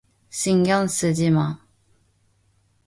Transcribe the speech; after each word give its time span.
신경 0.31 0.87
쓰지 0.87 1.29
마. 1.29 1.59